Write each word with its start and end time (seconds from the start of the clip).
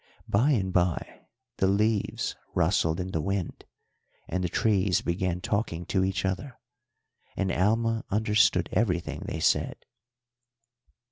By 0.27 0.49
and 0.53 0.73
by 0.73 1.27
the 1.57 1.67
leaves 1.67 2.35
rustled 2.55 2.99
in 2.99 3.11
the 3.11 3.21
wind 3.21 3.65
and 4.27 4.43
the 4.43 4.49
trees 4.49 5.01
began 5.01 5.41
talking 5.41 5.85
to 5.85 6.03
each 6.03 6.25
other, 6.25 6.59
and 7.37 7.51
Alma 7.51 8.03
understood 8.09 8.67
everything 8.71 9.19
they 9.27 9.39
said. 9.39 9.75